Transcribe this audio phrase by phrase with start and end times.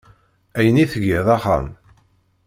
[0.57, 1.67] Ayen i tgiḍ axxam?